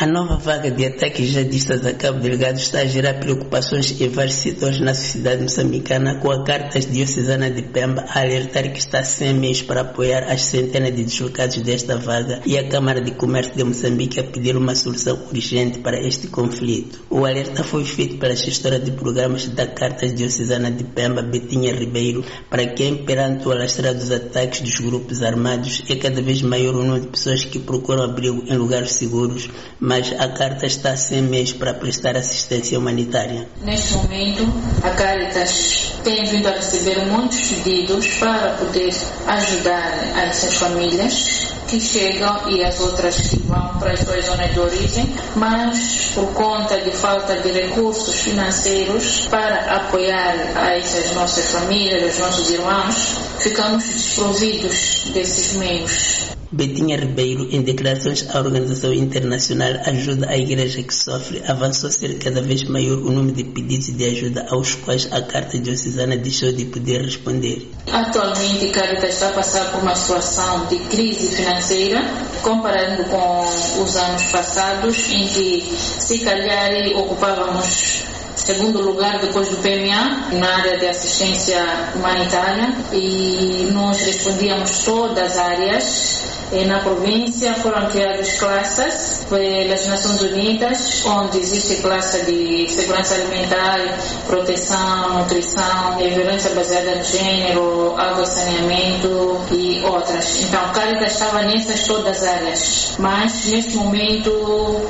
[0.00, 4.36] A nova vaga de ataques jihadistas a Cabo Delgado está a gerar preocupações em vários
[4.36, 9.34] setores na sociedade moçambicana, com a Cartas Diocesana de Pemba a alertar que está sem
[9.34, 13.62] meios para apoiar as centenas de deslocados desta vaga e a Câmara de Comércio de
[13.62, 17.04] Moçambique a pedir uma solução urgente para este conflito.
[17.10, 22.24] O alerta foi feito pela gestora de programas da Cartas Diocesana de Pemba, Betinha Ribeiro,
[22.48, 26.84] para quem, perante o alastrar dos ataques dos grupos armados, é cada vez maior o
[26.84, 29.50] número de pessoas que procuram abrigo em lugares seguros,
[29.90, 33.48] mas a Carta está sem meios para prestar assistência humanitária.
[33.60, 34.46] Neste momento,
[34.84, 38.94] a Caritas tem vindo a receber muitos pedidos para poder
[39.26, 44.60] ajudar essas famílias que chegam e as outras que vão para as suas zonas de
[44.60, 50.36] origem, mas por conta de falta de recursos financeiros para apoiar
[50.72, 56.29] essas nossas famílias, os nossos irmãos, ficamos desprovidos desses meios.
[56.52, 62.42] Betinha Ribeiro, em declarações à Organização Internacional Ajuda à Igreja que Sofre, avançou ser cada
[62.42, 66.64] vez maior o número de pedidos de ajuda aos quais a Carta Diocesana deixou de
[66.64, 67.70] poder responder.
[67.92, 72.02] Atualmente, a Caritas está a passar por uma situação de crise financeira,
[72.42, 78.10] comparando com os anos passados, em que, se calhar, ocupávamos
[78.50, 85.38] segundo lugar depois do PMA na área de assistência humanitária e nós respondíamos todas as
[85.38, 86.30] áreas
[86.66, 93.78] na província foram criadas classes pelas Nações Unidas, onde existe classe de segurança alimentar,
[94.26, 100.42] proteção, nutrição, violência baseada no gênero, água saneamento e outras.
[100.42, 102.94] Então, Caritas estava nessas todas as áreas.
[102.98, 104.30] Mas, neste momento,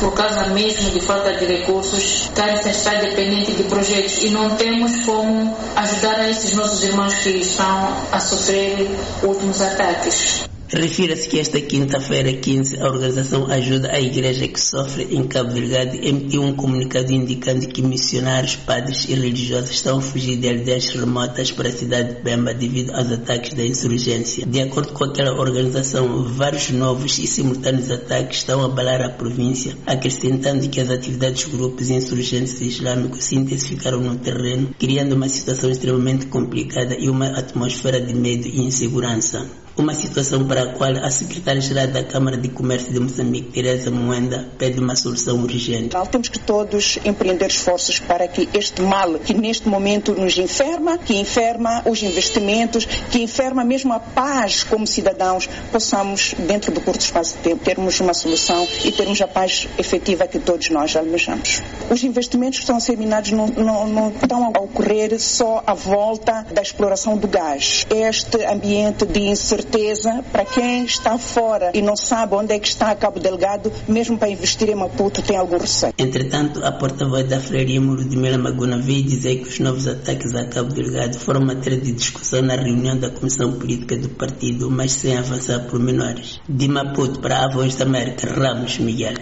[0.00, 2.96] por causa mesmo de falta de recursos, Caritas está
[3.44, 8.18] dependente de projetos e não temos como ajudar a esses nossos irmãos que estão a
[8.18, 8.88] sofrer
[9.22, 10.53] últimos ataques.
[10.68, 15.94] Refira-se que esta quinta-feira 15 a organização Ajuda à Igreja que Sofre em Cabo Delgado
[15.94, 21.52] emitiu um comunicado indicando que missionários, padres e religiosos estão a fugir de aldeias remotas
[21.52, 24.46] para a cidade de Pemba devido aos ataques da insurgência.
[24.46, 29.76] De acordo com aquela organização, vários novos e simultâneos ataques estão a abalar a província,
[29.86, 35.70] acrescentando que as atividades dos grupos insurgentes islâmicos se intensificaram no terreno, criando uma situação
[35.70, 41.10] extremamente complicada e uma atmosfera de medo e insegurança uma situação para a qual a
[41.10, 45.96] secretária-geral da Câmara de Comércio de Moçambique, Teresa Moenda, pede uma solução urgente.
[46.10, 51.16] Temos que todos empreender esforços para que este mal que neste momento nos enferma, que
[51.16, 57.36] enferma os investimentos, que enferma mesmo a paz como cidadãos, possamos, dentro do curto espaço
[57.36, 61.62] de tempo, termos uma solução e termos a paz efetiva que todos nós almejamos.
[61.90, 65.74] Os investimentos que estão a ser minados não, não, não estão a ocorrer só à
[65.74, 67.86] volta da exploração do gás.
[67.90, 72.68] Este ambiente de incerteza certeza para quem está fora e não sabe onde é que
[72.68, 75.94] está Cabo Delgado, mesmo para investir em Maputo, tem algum receio.
[75.98, 80.72] Entretanto, a porta-voz da Freira Ludmila Maguna veio dizer que os novos ataques a Cabo
[80.72, 85.60] Delgado foram matéria de discussão na reunião da Comissão Política do partido, mas sem avançar
[85.66, 86.40] por menores.
[86.48, 89.12] De Maputo para a Voz da América, Ramos Miguel.